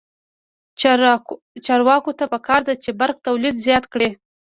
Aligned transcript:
چارواکو 1.65 2.11
ته 2.19 2.25
پکار 2.33 2.61
ده 2.67 2.73
چې، 2.83 2.89
برق 2.99 3.17
تولید 3.27 3.55
زیات 3.65 3.85
کړي. 3.93 4.09